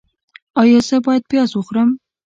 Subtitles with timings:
[0.61, 1.89] ایا زه باید پیاز وخورم؟